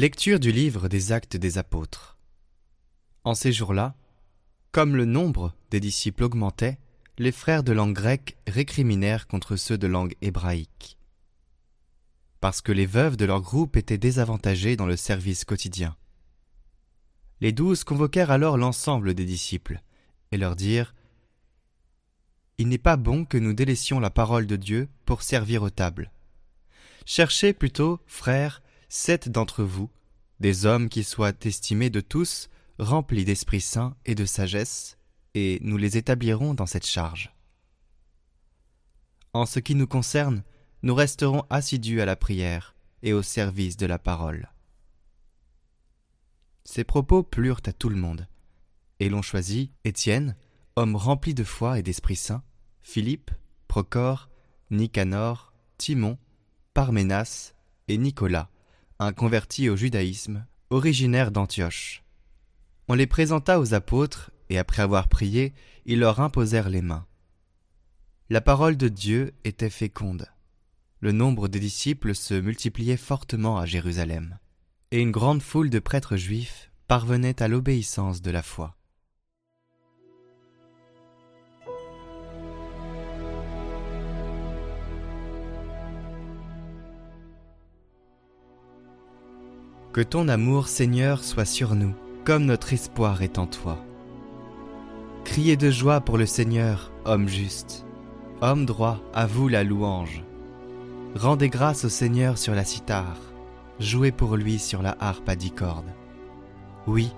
Lecture 0.00 0.38
du 0.38 0.52
livre 0.52 0.86
des 0.86 1.10
actes 1.10 1.36
des 1.36 1.58
apôtres. 1.58 2.16
En 3.24 3.34
ces 3.34 3.50
jours-là, 3.50 3.96
comme 4.70 4.94
le 4.94 5.04
nombre 5.04 5.56
des 5.72 5.80
disciples 5.80 6.22
augmentait, 6.22 6.78
les 7.18 7.32
frères 7.32 7.64
de 7.64 7.72
langue 7.72 7.94
grecque 7.94 8.36
récriminèrent 8.46 9.26
contre 9.26 9.56
ceux 9.56 9.76
de 9.76 9.88
langue 9.88 10.14
hébraïque. 10.22 10.98
Parce 12.38 12.60
que 12.60 12.70
les 12.70 12.86
veuves 12.86 13.16
de 13.16 13.24
leur 13.24 13.40
groupe 13.40 13.76
étaient 13.76 13.98
désavantagées 13.98 14.76
dans 14.76 14.86
le 14.86 14.94
service 14.94 15.44
quotidien. 15.44 15.96
Les 17.40 17.50
douze 17.50 17.82
convoquèrent 17.82 18.30
alors 18.30 18.56
l'ensemble 18.56 19.14
des 19.14 19.24
disciples, 19.24 19.82
et 20.30 20.36
leur 20.36 20.54
dirent 20.54 20.94
Il 22.58 22.68
n'est 22.68 22.78
pas 22.78 22.96
bon 22.96 23.24
que 23.24 23.36
nous 23.36 23.52
délaissions 23.52 23.98
la 23.98 24.10
parole 24.10 24.46
de 24.46 24.54
Dieu 24.54 24.88
pour 25.06 25.22
servir 25.22 25.64
aux 25.64 25.70
tables. 25.70 26.12
Cherchez 27.04 27.52
plutôt, 27.52 27.98
frères, 28.06 28.62
sept 28.88 29.28
d'entre 29.28 29.62
vous, 29.62 29.90
des 30.40 30.66
hommes 30.66 30.88
qui 30.88 31.04
soient 31.04 31.32
estimés 31.42 31.90
de 31.90 32.00
tous, 32.00 32.48
remplis 32.78 33.24
d'Esprit 33.24 33.60
Saint 33.60 33.96
et 34.06 34.14
de 34.14 34.24
sagesse, 34.24 34.98
et 35.34 35.58
nous 35.62 35.76
les 35.76 35.96
établirons 35.96 36.54
dans 36.54 36.66
cette 36.66 36.86
charge. 36.86 37.34
En 39.32 39.46
ce 39.46 39.58
qui 39.58 39.74
nous 39.74 39.86
concerne, 39.86 40.42
nous 40.82 40.94
resterons 40.94 41.44
assidus 41.50 42.00
à 42.00 42.06
la 42.06 42.16
prière 42.16 42.74
et 43.02 43.12
au 43.12 43.22
service 43.22 43.76
de 43.76 43.86
la 43.86 43.98
parole. 43.98 44.50
Ces 46.64 46.84
propos 46.84 47.22
plurent 47.22 47.60
à 47.66 47.72
tout 47.72 47.88
le 47.88 47.96
monde, 47.96 48.28
et 49.00 49.08
l'on 49.08 49.22
choisit 49.22 49.72
Étienne, 49.84 50.36
homme 50.76 50.96
rempli 50.96 51.34
de 51.34 51.44
foi 51.44 51.78
et 51.78 51.82
d'Esprit 51.82 52.16
Saint, 52.16 52.42
Philippe, 52.82 53.30
Procor, 53.66 54.28
Nicanor, 54.70 55.52
Timon, 55.76 56.18
Parménas 56.74 57.54
et 57.88 57.98
Nicolas, 57.98 58.50
un 59.00 59.12
converti 59.12 59.68
au 59.68 59.76
judaïsme, 59.76 60.44
originaire 60.70 61.30
d'Antioche. 61.30 62.02
On 62.88 62.94
les 62.94 63.06
présenta 63.06 63.60
aux 63.60 63.74
apôtres, 63.74 64.32
et 64.50 64.58
après 64.58 64.82
avoir 64.82 65.08
prié, 65.08 65.54
ils 65.86 66.00
leur 66.00 66.20
imposèrent 66.20 66.68
les 66.68 66.82
mains. 66.82 67.06
La 68.28 68.40
parole 68.40 68.76
de 68.76 68.88
Dieu 68.88 69.34
était 69.44 69.70
féconde. 69.70 70.26
Le 71.00 71.12
nombre 71.12 71.46
des 71.46 71.60
disciples 71.60 72.14
se 72.14 72.34
multipliait 72.34 72.96
fortement 72.96 73.58
à 73.58 73.66
Jérusalem, 73.66 74.38
et 74.90 75.00
une 75.00 75.12
grande 75.12 75.42
foule 75.42 75.70
de 75.70 75.78
prêtres 75.78 76.16
juifs 76.16 76.72
parvenait 76.88 77.40
à 77.40 77.46
l'obéissance 77.46 78.20
de 78.20 78.30
la 78.32 78.42
foi. 78.42 78.77
Que 89.98 90.04
ton 90.04 90.28
amour, 90.28 90.68
Seigneur, 90.68 91.24
soit 91.24 91.44
sur 91.44 91.74
nous, 91.74 91.92
comme 92.24 92.44
notre 92.44 92.72
espoir 92.72 93.20
est 93.22 93.36
en 93.36 93.48
toi. 93.48 93.84
Criez 95.24 95.56
de 95.56 95.72
joie 95.72 96.00
pour 96.00 96.18
le 96.18 96.24
Seigneur, 96.24 96.92
homme 97.04 97.26
juste. 97.26 97.84
Homme 98.40 98.64
droit, 98.64 99.00
à 99.12 99.26
vous 99.26 99.48
la 99.48 99.64
louange. 99.64 100.22
Rendez 101.16 101.48
grâce 101.48 101.84
au 101.84 101.88
Seigneur 101.88 102.38
sur 102.38 102.54
la 102.54 102.62
cithare, 102.62 103.18
jouez 103.80 104.12
pour 104.12 104.36
lui 104.36 104.60
sur 104.60 104.82
la 104.82 104.96
harpe 105.00 105.28
à 105.28 105.34
dix 105.34 105.50
cordes. 105.50 105.92
Oui, 106.86 107.10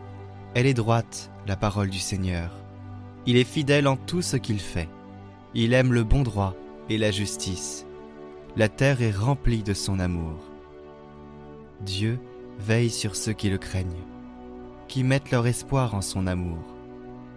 elle 0.55 0.65
est 0.65 0.73
droite, 0.73 1.31
la 1.47 1.57
parole 1.57 1.91
du 1.91 1.99
Seigneur. 1.99 2.51
Il 3.27 3.37
est 3.37 3.45
fidèle 3.45 3.89
en 3.89 3.99
tout 3.99 4.23
ce 4.23 4.39
qu'il 4.39 4.59
fait. 4.59 4.89
Il 5.53 5.75
aime 5.75 5.93
le 5.93 6.03
bon 6.03 6.23
droit 6.23 6.55
et 6.89 6.97
la 6.97 7.11
justice. 7.11 7.85
La 8.57 8.71
terre 8.71 9.03
est 9.03 9.15
remplie 9.15 9.63
de 9.63 9.75
son 9.75 10.01
amour. 10.01 10.39
Dieu 11.83 12.19
veille 12.61 12.91
sur 12.91 13.17
ceux 13.17 13.33
qui 13.33 13.51
le 13.51 13.59
craignent, 13.59 14.05
qui 14.87 15.03
mettent 15.03 15.31
leur 15.31 15.47
espoir 15.47 15.95
en 15.95 16.03
son 16.03 16.27
amour, 16.27 16.63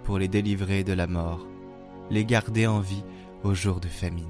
pour 0.04 0.20
les 0.20 0.28
délivrer 0.28 0.84
de 0.84 0.94
la 0.94 1.08
mort, 1.08 1.48
les 2.12 2.26
garder 2.26 2.68
en 2.68 2.80
vie 2.80 3.04
au 3.44 3.54
jour 3.54 3.80
de 3.80 3.88
famine. 3.88 4.28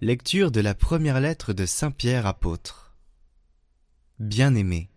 Lecture 0.00 0.50
de 0.50 0.60
la 0.60 0.74
première 0.74 1.20
lettre 1.20 1.52
de 1.52 1.64
Saint 1.64 1.90
Pierre 1.90 2.26
apôtre. 2.26 2.94
Bien-aimés, 4.18 4.90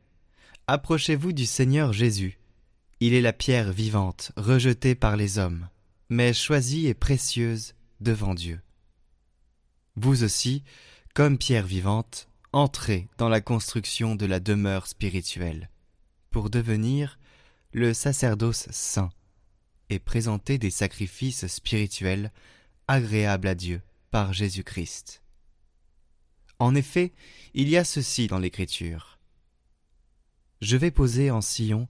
approchez-vous 0.67 1.33
du 1.33 1.45
Seigneur 1.45 1.93
Jésus. 1.93 2.39
Il 2.99 3.13
est 3.13 3.21
la 3.21 3.33
pierre 3.33 3.71
vivante, 3.71 4.33
rejetée 4.35 4.95
par 4.95 5.15
les 5.15 5.39
hommes 5.39 5.67
mais 6.09 6.33
choisie 6.33 6.87
et 6.87 6.93
précieuse 6.93 7.73
devant 7.99 8.33
Dieu. 8.33 8.61
Vous 9.95 10.23
aussi, 10.23 10.63
comme 11.13 11.37
pierre 11.37 11.67
vivante, 11.67 12.27
entrez 12.51 13.07
dans 13.17 13.29
la 13.29 13.41
construction 13.41 14.15
de 14.15 14.25
la 14.25 14.39
demeure 14.39 14.87
spirituelle, 14.87 15.69
pour 16.31 16.49
devenir 16.49 17.19
le 17.73 17.93
sacerdoce 17.93 18.67
saint 18.71 19.11
et 19.89 19.99
présenter 19.99 20.57
des 20.57 20.71
sacrifices 20.71 21.47
spirituels 21.47 22.31
agréables 22.87 23.47
à 23.47 23.55
Dieu 23.55 23.81
par 24.11 24.33
Jésus-Christ. 24.33 25.21
En 26.57 26.75
effet, 26.75 27.13
il 27.53 27.69
y 27.69 27.77
a 27.77 27.83
ceci 27.83 28.27
dans 28.27 28.39
l'Écriture. 28.39 29.19
Je 30.61 30.75
vais 30.75 30.91
poser 30.91 31.31
en 31.31 31.41
Sion 31.41 31.87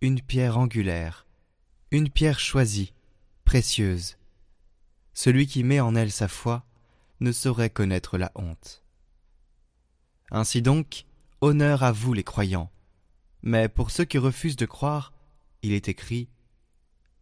une 0.00 0.20
pierre 0.20 0.58
angulaire, 0.58 1.26
une 1.90 2.08
pierre 2.08 2.38
choisie, 2.38 2.92
Celui 5.12 5.46
qui 5.46 5.62
met 5.62 5.80
en 5.80 5.94
elle 5.94 6.10
sa 6.10 6.26
foi 6.26 6.64
ne 7.20 7.32
saurait 7.32 7.68
connaître 7.68 8.16
la 8.16 8.32
honte. 8.34 8.82
Ainsi 10.30 10.62
donc, 10.62 11.04
honneur 11.42 11.82
à 11.82 11.92
vous 11.92 12.14
les 12.14 12.24
croyants. 12.24 12.70
Mais 13.42 13.68
pour 13.68 13.90
ceux 13.90 14.06
qui 14.06 14.16
refusent 14.16 14.56
de 14.56 14.64
croire, 14.64 15.12
il 15.60 15.72
est 15.72 15.88
écrit 15.88 16.30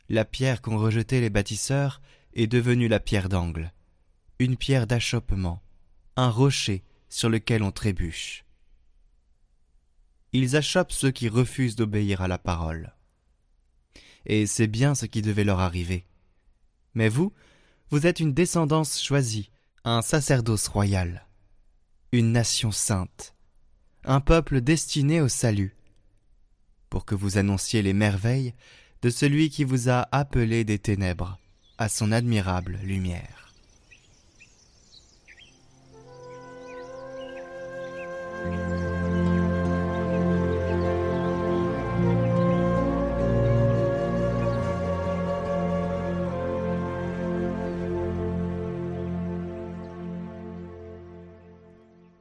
La 0.08 0.24
pierre 0.24 0.62
qu'ont 0.62 0.78
rejetée 0.78 1.20
les 1.20 1.30
bâtisseurs 1.30 2.00
est 2.34 2.46
devenue 2.46 2.86
la 2.86 3.00
pierre 3.00 3.28
d'angle, 3.28 3.72
une 4.38 4.56
pierre 4.56 4.86
d'achoppement, 4.86 5.60
un 6.14 6.30
rocher 6.30 6.84
sur 7.08 7.28
lequel 7.28 7.64
on 7.64 7.72
trébuche. 7.72 8.44
Ils 10.32 10.54
achoppent 10.54 10.92
ceux 10.92 11.10
qui 11.10 11.28
refusent 11.28 11.74
d'obéir 11.74 12.20
à 12.20 12.28
la 12.28 12.38
parole. 12.38 12.94
Et 14.26 14.46
c'est 14.46 14.68
bien 14.68 14.94
ce 14.94 15.06
qui 15.06 15.22
devait 15.22 15.42
leur 15.42 15.58
arriver. 15.58 16.06
Mais 16.94 17.08
vous, 17.08 17.32
vous 17.90 18.06
êtes 18.06 18.20
une 18.20 18.34
descendance 18.34 19.02
choisie, 19.02 19.50
un 19.84 20.02
sacerdoce 20.02 20.68
royal, 20.68 21.26
une 22.12 22.32
nation 22.32 22.70
sainte, 22.70 23.34
un 24.04 24.20
peuple 24.20 24.60
destiné 24.60 25.20
au 25.20 25.28
salut, 25.28 25.76
pour 26.88 27.04
que 27.04 27.14
vous 27.14 27.38
annonciez 27.38 27.82
les 27.82 27.92
merveilles 27.92 28.54
de 29.02 29.10
celui 29.10 29.50
qui 29.50 29.64
vous 29.64 29.88
a 29.88 30.08
appelé 30.12 30.64
des 30.64 30.78
ténèbres 30.78 31.38
à 31.78 31.88
son 31.88 32.12
admirable 32.12 32.78
lumière. 32.82 33.49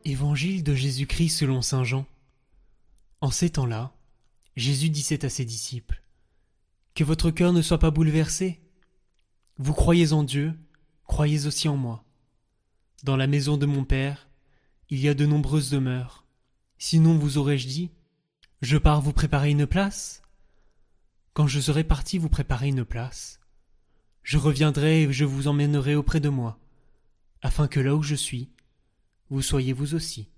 Évangile 0.10 0.64
de 0.64 0.74
Jésus-Christ 0.74 1.30
selon 1.30 1.62
Saint 1.62 1.84
Jean. 1.84 2.08
En 3.22 3.30
ces 3.30 3.52
temps-là, 3.52 3.94
Jésus 4.56 4.90
disait 4.90 5.24
à 5.24 5.30
ses 5.30 5.46
disciples 5.46 6.02
Que 6.96 7.04
votre 7.04 7.30
cœur 7.30 7.54
ne 7.54 7.62
soit 7.62 7.78
pas 7.78 7.92
bouleversé. 7.92 8.60
Vous 9.60 9.74
croyez 9.74 10.12
en 10.12 10.24
Dieu, 10.24 10.58
croyez 11.06 11.46
aussi 11.46 11.68
en 11.68 11.78
moi. 11.78 12.04
Dans 13.04 13.18
la 13.18 13.28
maison 13.28 13.56
de 13.56 13.68
mon 13.68 13.86
Père, 13.86 14.30
il 14.90 15.00
y 15.00 15.08
a 15.10 15.14
de 15.14 15.28
nombreuses 15.28 15.70
demeures. 15.70 16.26
Sinon 16.80 17.16
vous 17.16 17.38
aurais-je 17.38 17.68
dit 17.68 17.92
Je 18.64 18.78
pars 18.78 19.02
vous 19.02 19.14
préparer 19.14 19.52
une 19.52 19.68
place 19.68 20.24
Quand 21.34 21.46
je 21.46 21.60
serai 21.60 21.84
parti 21.84 22.18
vous 22.18 22.30
préparer 22.30 22.70
une 22.70 22.84
place, 22.84 23.40
je 24.24 24.40
reviendrai 24.40 25.04
et 25.04 25.14
je 25.14 25.26
vous 25.26 25.48
emmènerai 25.48 25.94
auprès 25.94 26.20
de 26.20 26.30
moi, 26.30 26.58
afin 27.44 27.68
que 27.68 27.80
là 27.80 27.96
où 27.96 28.02
je 28.02 28.16
suis, 28.16 28.50
vous 29.30 29.42
soyez 29.42 29.74
vous 29.74 29.96
aussi. 29.96 30.30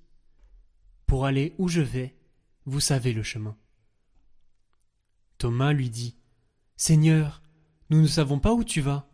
Pour 1.06 1.26
aller 1.26 1.56
où 1.58 1.68
je 1.68 1.82
vais, 1.82 2.16
vous 2.66 2.80
savez 2.80 3.14
le 3.14 3.24
chemin. 3.24 3.58
Thomas 5.38 5.74
lui 5.74 5.90
dit 5.90 6.16
Seigneur, 6.78 7.42
nous 7.90 8.02
ne 8.02 8.08
savons 8.08 8.40
pas 8.40 8.54
où 8.54 8.64
tu 8.64 8.82
vas. 8.82 9.10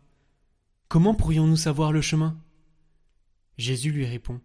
Comment 0.88 1.14
pourrions-nous 1.14 1.56
savoir 1.56 1.92
le 1.92 2.00
chemin? 2.00 2.42
Jésus 3.56 3.90
lui 3.90 4.06
répond 4.06 4.40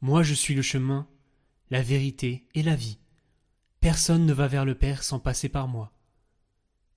Moi 0.00 0.22
je 0.22 0.34
suis 0.34 0.54
le 0.54 0.62
chemin, 0.62 1.08
la 1.70 1.82
vérité 1.82 2.46
et 2.54 2.62
la 2.62 2.76
vie. 2.76 2.98
Personne 3.80 4.26
ne 4.26 4.32
va 4.32 4.46
vers 4.46 4.64
le 4.64 4.74
Père 4.74 5.02
sans 5.02 5.18
passer 5.18 5.48
par 5.48 5.68
moi. 5.68 5.92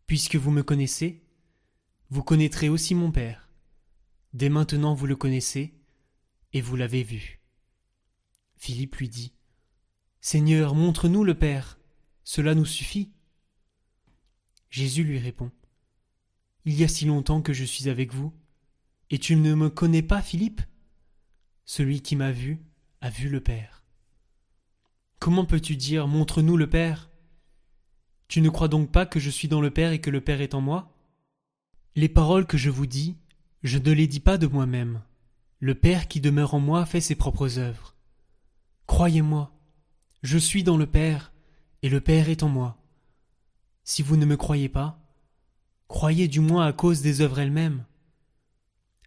Puisque 0.05 0.35
vous 0.35 0.51
me 0.51 0.63
connaissez, 0.63 1.23
vous 2.09 2.23
connaîtrez 2.23 2.69
aussi 2.69 2.93
mon 2.93 3.11
Père. 3.11 3.49
Dès 4.33 4.49
maintenant 4.49 4.93
vous 4.93 5.07
le 5.07 5.15
connaissez, 5.15 5.79
et 6.53 6.61
vous 6.61 6.75
l'avez 6.75 7.03
vu. 7.03 7.42
Philippe 8.57 8.95
lui 8.95 9.09
dit. 9.09 9.33
Seigneur, 10.21 10.73
montre-nous 10.75 11.23
le 11.23 11.37
Père, 11.37 11.77
cela 12.23 12.55
nous 12.55 12.65
suffit. 12.65 13.11
Jésus 14.69 15.03
lui 15.03 15.19
répond. 15.19 15.51
Il 16.65 16.73
y 16.73 16.83
a 16.83 16.87
si 16.87 17.05
longtemps 17.05 17.41
que 17.41 17.53
je 17.53 17.65
suis 17.65 17.89
avec 17.89 18.13
vous, 18.13 18.33
et 19.09 19.19
tu 19.19 19.35
ne 19.35 19.53
me 19.53 19.69
connais 19.69 20.01
pas, 20.01 20.21
Philippe 20.21 20.61
Celui 21.65 22.01
qui 22.01 22.15
m'a 22.15 22.31
vu 22.31 22.63
a 23.01 23.09
vu 23.09 23.27
le 23.27 23.41
Père. 23.41 23.83
Comment 25.19 25.45
peux-tu 25.45 25.75
dire 25.75 26.07
Montre-nous 26.07 26.57
le 26.57 26.69
Père? 26.69 27.09
Tu 28.27 28.41
ne 28.41 28.49
crois 28.49 28.69
donc 28.69 28.91
pas 28.91 29.05
que 29.05 29.19
je 29.19 29.29
suis 29.29 29.47
dans 29.47 29.61
le 29.61 29.71
Père 29.71 29.91
et 29.91 30.01
que 30.01 30.09
le 30.09 30.21
Père 30.21 30.41
est 30.41 30.53
en 30.53 30.61
moi? 30.61 30.97
Les 31.95 32.09
paroles 32.09 32.47
que 32.47 32.57
je 32.57 32.69
vous 32.69 32.87
dis, 32.87 33.17
je 33.61 33.77
ne 33.77 33.91
les 33.91 34.07
dis 34.07 34.19
pas 34.19 34.37
de 34.37 34.47
moi-même. 34.47 35.01
Le 35.59 35.75
Père 35.75 36.07
qui 36.07 36.19
demeure 36.19 36.53
en 36.53 36.59
moi 36.59 36.85
fait 36.85 37.01
ses 37.01 37.15
propres 37.15 37.59
œuvres. 37.59 37.92
Croyez-moi, 38.93 39.51
je 40.21 40.37
suis 40.37 40.63
dans 40.63 40.77
le 40.77 40.85
Père, 40.85 41.33
et 41.81 41.89
le 41.89 41.99
Père 41.99 42.29
est 42.29 42.43
en 42.43 42.47
moi. 42.47 42.77
Si 43.83 44.03
vous 44.03 44.17
ne 44.17 44.25
me 44.27 44.37
croyez 44.37 44.69
pas, 44.69 44.99
croyez 45.87 46.27
du 46.27 46.41
moins 46.41 46.67
à 46.67 46.73
cause 46.73 47.01
des 47.01 47.21
œuvres 47.21 47.39
elles-mêmes. 47.39 47.85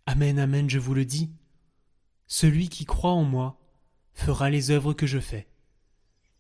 Amen, 0.05 0.41
amen, 0.41 0.69
je 0.69 0.81
vous 0.81 0.93
le 0.93 1.05
dis. 1.05 1.31
Celui 2.27 2.69
qui 2.69 2.85
croit 2.85 3.13
en 3.13 3.23
moi 3.23 3.61
fera 4.13 4.51
les 4.51 4.73
œuvres 4.73 4.93
que 4.93 5.07
je 5.07 5.21
fais. 5.21 5.47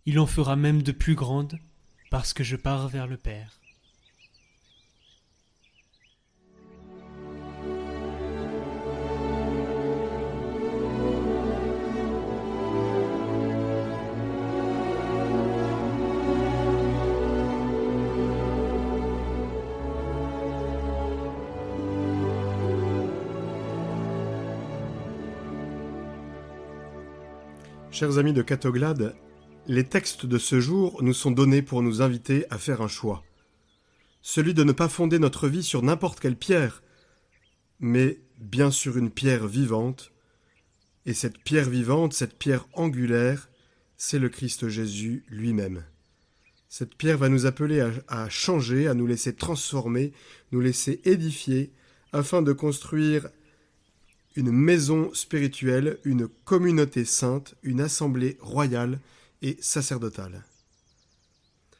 Il 0.06 0.18
en 0.18 0.26
fera 0.26 0.56
même 0.56 0.82
de 0.82 0.90
plus 0.90 1.14
grandes, 1.14 1.60
parce 2.10 2.32
que 2.32 2.42
je 2.42 2.56
pars 2.56 2.88
vers 2.88 3.06
le 3.06 3.16
Père. 3.16 3.60
Chers 27.98 28.18
amis 28.18 28.34
de 28.34 28.42
Catoglade, 28.42 29.16
les 29.66 29.84
textes 29.84 30.26
de 30.26 30.36
ce 30.36 30.60
jour 30.60 31.02
nous 31.02 31.14
sont 31.14 31.30
donnés 31.30 31.62
pour 31.62 31.80
nous 31.80 32.02
inviter 32.02 32.44
à 32.50 32.58
faire 32.58 32.82
un 32.82 32.88
choix. 32.88 33.24
Celui 34.20 34.52
de 34.52 34.64
ne 34.64 34.72
pas 34.72 34.90
fonder 34.90 35.18
notre 35.18 35.48
vie 35.48 35.62
sur 35.62 35.82
n'importe 35.82 36.20
quelle 36.20 36.36
pierre, 36.36 36.82
mais 37.80 38.20
bien 38.38 38.70
sur 38.70 38.98
une 38.98 39.10
pierre 39.10 39.46
vivante. 39.46 40.12
Et 41.06 41.14
cette 41.14 41.38
pierre 41.38 41.70
vivante, 41.70 42.12
cette 42.12 42.38
pierre 42.38 42.66
angulaire, 42.74 43.48
c'est 43.96 44.18
le 44.18 44.28
Christ 44.28 44.68
Jésus 44.68 45.24
lui-même. 45.30 45.82
Cette 46.68 46.96
pierre 46.96 47.16
va 47.16 47.30
nous 47.30 47.46
appeler 47.46 47.80
à, 47.80 47.92
à, 48.08 48.28
changer, 48.28 48.88
à 48.88 48.92
nous 48.92 49.06
laisser 49.06 49.34
transformer, 49.34 50.12
nous 50.52 50.60
laisser 50.60 51.00
édifier, 51.06 51.72
afin 52.12 52.42
de 52.42 52.52
construire 52.52 53.30
une 54.36 54.52
maison 54.52 55.12
spirituelle, 55.14 55.98
une 56.04 56.28
communauté 56.28 57.04
sainte, 57.04 57.54
une 57.62 57.80
assemblée 57.80 58.36
royale 58.40 59.00
et 59.42 59.56
sacerdotale. 59.60 60.44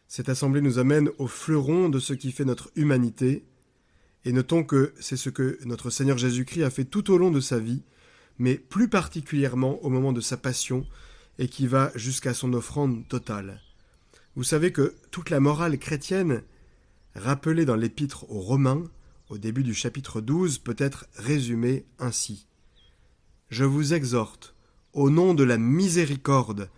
Cette 0.09 0.31
assemblée 0.31 0.63
nous 0.63 0.79
amène 0.79 1.11
au 1.19 1.27
fleuron 1.27 1.89
de 1.89 1.99
ce 1.99 2.15
qui 2.15 2.33
fait 2.33 2.45
notre 2.45 2.71
humanité, 2.75 3.45
et 4.25 4.33
notons 4.33 4.65
que 4.65 4.95
c'est 4.99 5.17
ce 5.17 5.31
que 5.31 5.59
notre 5.67 5.91
Seigneur 5.91 6.17
Jésus-Christ 6.17 6.65
a 6.65 6.71
fait 6.71 6.85
tout 6.85 7.13
au 7.13 7.19
long 7.19 7.31
de 7.31 7.41
sa 7.41 7.59
vie, 7.59 7.83
mais 8.39 8.57
plus 8.57 8.89
particulièrement 8.89 9.83
au 9.85 9.91
moment 9.91 10.13
de 10.13 10.21
sa 10.21 10.37
passion, 10.37 10.87
et 11.39 11.49
qui 11.49 11.67
va 11.67 11.93
jusqu'à 11.95 12.33
son 12.33 12.55
offrande 12.55 13.07
totale. 13.09 13.61
Vous 14.35 14.45
savez 14.45 14.73
que 14.73 14.95
toute 15.11 15.29
la 15.29 15.41
morale 15.41 15.79
chrétienne, 15.79 16.43
rappelée 17.15 17.67
dans 17.67 17.77
l'épître 17.77 18.31
aux 18.31 18.41
Romains, 18.41 18.85
au 19.29 19.39
début 19.39 19.65
du 19.65 19.75
chapitre 19.75 20.21
12 20.21 20.59
peut 20.59 20.77
être 20.79 21.07
résumé 21.17 21.85
ainsi. 21.99 22.46
Je 23.49 23.65
vous 23.65 23.95
exhorte, 23.95 24.55
au 24.93 25.09
nom 25.09 25.33
de 25.33 25.45
la 25.45 25.57
miséricorde, 25.57 26.69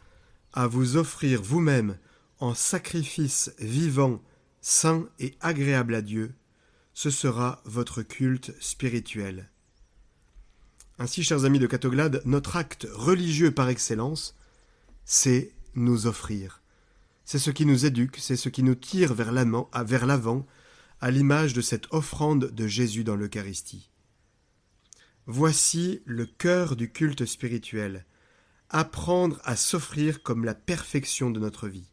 à 0.52 0.66
vous 0.66 0.96
offrir 0.96 1.42
vous-même 1.42 1.96
en 2.40 2.54
sacrifice 2.54 3.52
vivant, 3.58 4.22
saint 4.60 5.08
et 5.18 5.34
agréable 5.40 5.94
à 5.94 6.02
Dieu. 6.02 6.34
Ce 6.92 7.10
sera 7.10 7.62
votre 7.64 8.02
culte 8.02 8.54
spirituel. 8.60 9.50
Ainsi, 10.98 11.22
chers 11.22 11.44
amis 11.44 11.58
de 11.58 11.66
Catoglade, 11.66 12.20
notre 12.24 12.56
acte 12.56 12.86
religieux 12.92 13.52
par 13.52 13.68
excellence, 13.68 14.36
c'est 15.04 15.52
nous 15.74 16.06
offrir. 16.06 16.60
C'est 17.24 17.38
ce 17.38 17.50
qui 17.50 17.66
nous 17.66 17.86
éduque, 17.86 18.16
c'est 18.18 18.36
ce 18.36 18.48
qui 18.48 18.62
nous 18.62 18.74
tire 18.74 19.14
vers 19.14 19.32
l'avant, 19.32 20.46
à 21.00 21.10
l'image 21.10 21.52
de 21.54 21.60
cette 21.60 21.86
offrande 21.92 22.50
de 22.50 22.66
Jésus 22.66 23.04
dans 23.04 23.16
l'Eucharistie. 23.16 23.90
Voici 25.30 26.00
le 26.06 26.24
cœur 26.24 26.74
du 26.74 26.90
culte 26.90 27.26
spirituel, 27.26 28.06
apprendre 28.70 29.42
à 29.44 29.56
s'offrir 29.56 30.22
comme 30.22 30.46
la 30.46 30.54
perfection 30.54 31.30
de 31.30 31.38
notre 31.38 31.68
vie. 31.68 31.92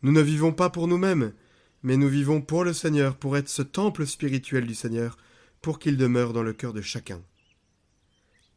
Nous 0.00 0.12
ne 0.12 0.22
vivons 0.22 0.54
pas 0.54 0.70
pour 0.70 0.88
nous-mêmes, 0.88 1.34
mais 1.82 1.98
nous 1.98 2.08
vivons 2.08 2.40
pour 2.40 2.64
le 2.64 2.72
Seigneur, 2.72 3.18
pour 3.18 3.36
être 3.36 3.50
ce 3.50 3.60
temple 3.60 4.06
spirituel 4.06 4.66
du 4.66 4.74
Seigneur, 4.74 5.18
pour 5.60 5.78
qu'il 5.78 5.98
demeure 5.98 6.32
dans 6.32 6.42
le 6.42 6.54
cœur 6.54 6.72
de 6.72 6.80
chacun. 6.80 7.22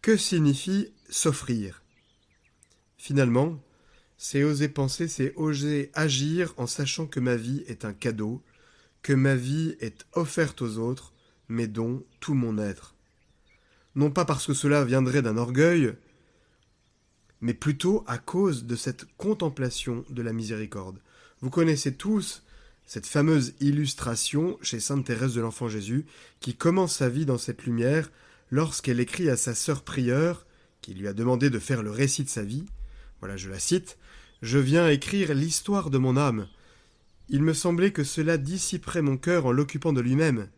Que 0.01 0.15
signifie 0.15 0.93
s'offrir? 1.09 1.83
Finalement, 2.97 3.61
c'est 4.15 4.45
oser 4.45 4.69
penser, 4.69 5.09
c'est 5.09 5.33
oser 5.35 5.91
agir 5.93 6.53
en 6.55 6.65
sachant 6.65 7.07
que 7.07 7.19
ma 7.19 7.35
vie 7.35 7.65
est 7.67 7.83
un 7.83 7.93
cadeau, 7.93 8.41
que 9.01 9.11
ma 9.11 9.35
vie 9.35 9.75
est 9.81 10.05
offerte 10.13 10.61
aux 10.61 10.77
autres, 10.77 11.11
mais 11.49 11.67
dont 11.67 12.05
tout 12.21 12.35
mon 12.35 12.57
être. 12.57 12.96
Non 13.97 14.11
pas 14.11 14.25
parce 14.25 14.45
que 14.45 14.53
cela 14.53 14.85
viendrait 14.85 15.23
d'un 15.23 15.37
orgueil, 15.37 15.95
mais 17.41 17.55
plutôt 17.55 18.03
à 18.05 18.19
cause 18.19 18.65
de 18.65 18.75
cette 18.75 19.05
contemplation 19.17 20.05
de 20.11 20.21
la 20.21 20.33
miséricorde. 20.33 20.99
Vous 21.41 21.49
connaissez 21.49 21.95
tous 21.95 22.43
cette 22.85 23.07
fameuse 23.07 23.55
illustration 23.59 24.59
chez 24.61 24.79
Sainte 24.79 25.03
Thérèse 25.03 25.33
de 25.33 25.41
l'Enfant 25.41 25.67
Jésus, 25.67 26.05
qui 26.41 26.55
commence 26.55 26.97
sa 26.97 27.09
vie 27.09 27.25
dans 27.25 27.39
cette 27.39 27.63
lumière 27.63 28.11
lorsqu'elle 28.51 28.99
écrit 28.99 29.31
à 29.31 29.35
sa 29.35 29.55
sœur 29.55 29.81
prieure, 29.81 30.45
qui 30.81 30.93
lui 30.93 31.07
a 31.07 31.13
demandé 31.13 31.49
de 31.49 31.57
faire 31.57 31.81
le 31.81 31.89
récit 31.89 32.23
de 32.23 32.29
sa 32.29 32.43
vie. 32.43 32.65
Voilà, 33.19 33.35
je 33.35 33.49
la 33.49 33.57
cite. 33.57 33.97
Je 34.43 34.59
viens 34.59 34.87
écrire 34.89 35.33
l'histoire 35.33 35.89
de 35.89 35.97
mon 35.97 36.17
âme. 36.17 36.47
Il 37.29 37.41
me 37.41 37.55
semblait 37.55 37.91
que 37.93 38.03
cela 38.03 38.37
dissiperait 38.37 39.01
mon 39.01 39.17
cœur 39.17 39.47
en 39.47 39.51
l'occupant 39.51 39.91
de 39.91 40.01
lui-même. 40.01 40.49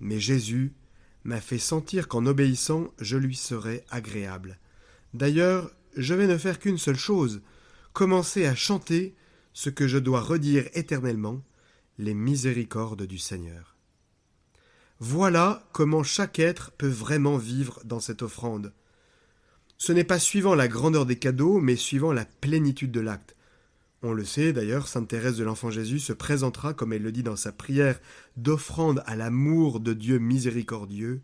Mais 0.00 0.18
Jésus 0.18 0.72
m'a 1.24 1.40
fait 1.40 1.58
sentir 1.58 2.08
qu'en 2.08 2.26
obéissant 2.26 2.92
je 3.00 3.16
lui 3.16 3.36
serais 3.36 3.84
agréable. 3.90 4.58
D'ailleurs, 5.14 5.70
je 5.96 6.14
vais 6.14 6.26
ne 6.26 6.38
faire 6.38 6.58
qu'une 6.58 6.78
seule 6.78 6.96
chose, 6.96 7.42
commencer 7.92 8.46
à 8.46 8.54
chanter 8.54 9.14
ce 9.52 9.70
que 9.70 9.86
je 9.86 9.98
dois 9.98 10.20
redire 10.20 10.68
éternellement, 10.74 11.42
les 11.98 12.14
miséricordes 12.14 13.06
du 13.06 13.18
Seigneur. 13.18 13.76
Voilà 14.98 15.68
comment 15.72 16.02
chaque 16.02 16.38
être 16.38 16.72
peut 16.72 16.88
vraiment 16.88 17.36
vivre 17.36 17.80
dans 17.84 18.00
cette 18.00 18.22
offrande. 18.22 18.72
Ce 19.78 19.92
n'est 19.92 20.04
pas 20.04 20.18
suivant 20.18 20.54
la 20.54 20.68
grandeur 20.68 21.06
des 21.06 21.18
cadeaux, 21.18 21.60
mais 21.60 21.76
suivant 21.76 22.12
la 22.12 22.24
plénitude 22.24 22.92
de 22.92 23.00
l'acte. 23.00 23.33
On 24.06 24.12
le 24.12 24.26
sait 24.26 24.52
d'ailleurs, 24.52 24.86
Sainte 24.86 25.08
Thérèse 25.08 25.38
de 25.38 25.44
l'Enfant 25.44 25.70
Jésus 25.70 25.98
se 25.98 26.12
présentera, 26.12 26.74
comme 26.74 26.92
elle 26.92 27.02
le 27.02 27.10
dit 27.10 27.22
dans 27.22 27.36
sa 27.36 27.52
prière 27.52 27.98
d'offrande 28.36 29.02
à 29.06 29.16
l'amour 29.16 29.80
de 29.80 29.94
Dieu 29.94 30.18
miséricordieux, 30.18 31.22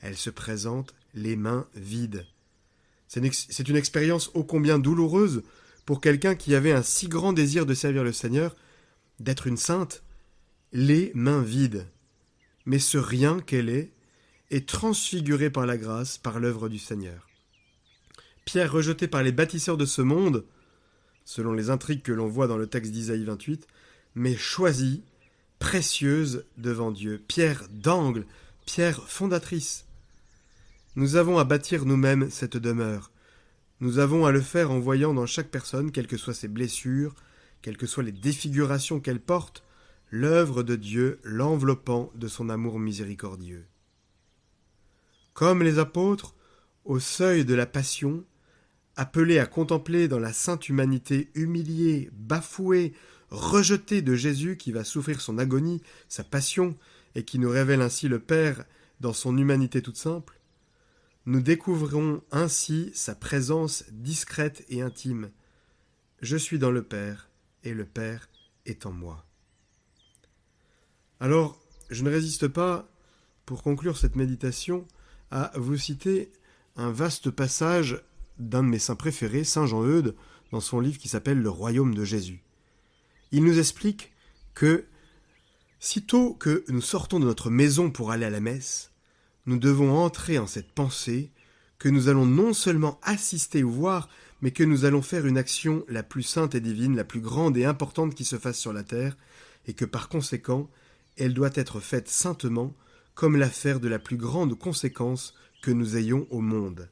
elle 0.00 0.16
se 0.16 0.30
présente 0.30 0.94
les 1.12 1.36
mains 1.36 1.68
vides. 1.74 2.24
C'est 3.06 3.68
une 3.68 3.76
expérience 3.76 4.30
ô 4.32 4.44
combien 4.44 4.78
douloureuse 4.78 5.42
pour 5.84 6.00
quelqu'un 6.00 6.36
qui 6.36 6.54
avait 6.54 6.72
un 6.72 6.82
si 6.82 7.06
grand 7.06 7.34
désir 7.34 7.66
de 7.66 7.74
servir 7.74 8.02
le 8.02 8.14
Seigneur, 8.14 8.56
d'être 9.20 9.46
une 9.46 9.58
sainte, 9.58 10.02
les 10.72 11.12
mains 11.14 11.42
vides. 11.42 11.86
Mais 12.64 12.78
ce 12.78 12.96
rien 12.96 13.40
qu'elle 13.40 13.68
est 13.68 13.92
est 14.50 14.66
transfiguré 14.66 15.50
par 15.50 15.66
la 15.66 15.76
grâce, 15.76 16.16
par 16.16 16.40
l'œuvre 16.40 16.70
du 16.70 16.78
Seigneur. 16.78 17.28
Pierre 18.46 18.72
rejeté 18.72 19.06
par 19.06 19.22
les 19.22 19.32
bâtisseurs 19.32 19.76
de 19.76 19.84
ce 19.84 20.00
monde, 20.00 20.46
selon 21.26 21.52
les 21.52 21.68
intrigues 21.68 22.02
que 22.02 22.12
l'on 22.12 22.28
voit 22.28 22.46
dans 22.46 22.56
le 22.56 22.68
texte 22.68 22.92
d'Isaïe 22.92 23.24
28, 23.24 23.66
mais 24.14 24.36
choisie, 24.36 25.02
précieuse 25.58 26.44
devant 26.56 26.92
Dieu, 26.92 27.20
pierre 27.28 27.64
d'angle, 27.70 28.24
pierre 28.64 29.02
fondatrice. 29.08 29.84
Nous 30.94 31.16
avons 31.16 31.38
à 31.38 31.44
bâtir 31.44 31.84
nous-mêmes 31.84 32.30
cette 32.30 32.56
demeure. 32.56 33.10
Nous 33.80 33.98
avons 33.98 34.24
à 34.24 34.30
le 34.30 34.40
faire 34.40 34.70
en 34.70 34.78
voyant 34.78 35.12
dans 35.12 35.26
chaque 35.26 35.50
personne, 35.50 35.90
quelles 35.90 36.06
que 36.06 36.16
soient 36.16 36.32
ses 36.32 36.48
blessures, 36.48 37.14
quelles 37.60 37.76
que 37.76 37.86
soient 37.86 38.04
les 38.04 38.12
défigurations 38.12 39.00
qu'elle 39.00 39.20
porte, 39.20 39.64
l'œuvre 40.10 40.62
de 40.62 40.76
Dieu 40.76 41.18
l'enveloppant 41.24 42.12
de 42.14 42.28
son 42.28 42.48
amour 42.48 42.78
miséricordieux. 42.78 43.66
comme 45.34 45.62
les 45.62 45.78
apôtres, 45.78 46.34
au 46.86 46.98
seuil 46.98 47.44
de 47.44 47.54
la 47.54 47.66
passion, 47.66 48.24
appelés 48.96 49.38
à 49.38 49.46
contempler 49.46 50.08
dans 50.08 50.18
la 50.18 50.32
sainte 50.32 50.68
humanité 50.68 51.30
humiliée, 51.34 52.10
bafouée, 52.12 52.94
rejetée 53.30 54.02
de 54.02 54.14
Jésus 54.14 54.56
qui 54.56 54.72
va 54.72 54.84
souffrir 54.84 55.20
son 55.20 55.38
agonie, 55.38 55.82
sa 56.08 56.24
passion, 56.24 56.76
et 57.14 57.24
qui 57.24 57.38
nous 57.38 57.50
révèle 57.50 57.80
ainsi 57.80 58.08
le 58.08 58.18
Père 58.18 58.64
dans 59.00 59.12
son 59.12 59.36
humanité 59.36 59.82
toute 59.82 59.96
simple, 59.96 60.38
nous 61.24 61.40
découvrons 61.40 62.22
ainsi 62.30 62.90
sa 62.94 63.14
présence 63.14 63.84
discrète 63.90 64.64
et 64.68 64.80
intime. 64.80 65.30
Je 66.22 66.36
suis 66.36 66.58
dans 66.58 66.70
le 66.70 66.82
Père, 66.82 67.28
et 67.64 67.74
le 67.74 67.84
Père 67.84 68.28
est 68.64 68.86
en 68.86 68.92
moi. 68.92 69.26
Alors, 71.18 71.60
je 71.90 72.04
ne 72.04 72.10
résiste 72.10 72.48
pas, 72.48 72.88
pour 73.44 73.62
conclure 73.62 73.96
cette 73.96 74.16
méditation, 74.16 74.86
à 75.30 75.52
vous 75.56 75.76
citer 75.76 76.30
un 76.76 76.90
vaste 76.90 77.30
passage 77.30 78.02
d'un 78.38 78.62
de 78.62 78.68
mes 78.68 78.78
saints 78.78 78.96
préférés, 78.96 79.44
Saint 79.44 79.66
Jean-Eudes, 79.66 80.14
dans 80.52 80.60
son 80.60 80.80
livre 80.80 80.98
qui 80.98 81.08
s'appelle 81.08 81.40
Le 81.40 81.50
Royaume 81.50 81.94
de 81.94 82.04
Jésus. 82.04 82.42
Il 83.32 83.44
nous 83.44 83.58
explique 83.58 84.12
que, 84.54 84.84
sitôt 85.80 86.34
que 86.34 86.64
nous 86.68 86.80
sortons 86.80 87.20
de 87.20 87.24
notre 87.24 87.50
maison 87.50 87.90
pour 87.90 88.10
aller 88.10 88.24
à 88.24 88.30
la 88.30 88.40
messe, 88.40 88.92
nous 89.46 89.58
devons 89.58 89.96
entrer 89.96 90.38
en 90.38 90.46
cette 90.46 90.72
pensée 90.72 91.30
que 91.78 91.88
nous 91.88 92.08
allons 92.08 92.26
non 92.26 92.52
seulement 92.52 92.98
assister 93.02 93.62
ou 93.62 93.70
voir, 93.70 94.08
mais 94.40 94.50
que 94.50 94.64
nous 94.64 94.84
allons 94.84 95.02
faire 95.02 95.26
une 95.26 95.38
action 95.38 95.84
la 95.88 96.02
plus 96.02 96.22
sainte 96.22 96.54
et 96.54 96.60
divine, 96.60 96.96
la 96.96 97.04
plus 97.04 97.20
grande 97.20 97.56
et 97.56 97.64
importante 97.64 98.14
qui 98.14 98.24
se 98.24 98.38
fasse 98.38 98.58
sur 98.58 98.72
la 98.72 98.82
terre, 98.82 99.16
et 99.66 99.74
que 99.74 99.84
par 99.84 100.08
conséquent, 100.08 100.70
elle 101.16 101.34
doit 101.34 101.50
être 101.54 101.80
faite 101.80 102.08
saintement, 102.08 102.74
comme 103.14 103.36
l'affaire 103.36 103.80
de 103.80 103.88
la 103.88 103.98
plus 103.98 104.16
grande 104.16 104.58
conséquence 104.58 105.34
que 105.62 105.70
nous 105.70 105.96
ayons 105.96 106.26
au 106.30 106.40
monde. 106.40 106.88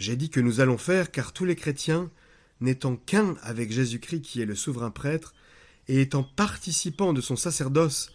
J'ai 0.00 0.16
dit 0.16 0.30
que 0.30 0.40
nous 0.40 0.60
allons 0.60 0.78
faire, 0.78 1.10
car 1.10 1.34
tous 1.34 1.44
les 1.44 1.56
chrétiens, 1.56 2.10
n'étant 2.62 2.96
qu'un 2.96 3.36
avec 3.42 3.70
Jésus-Christ 3.70 4.22
qui 4.22 4.40
est 4.40 4.46
le 4.46 4.54
souverain 4.54 4.90
prêtre, 4.90 5.34
et 5.88 6.00
étant 6.00 6.22
participants 6.22 7.12
de 7.12 7.20
son 7.20 7.36
sacerdoce, 7.36 8.10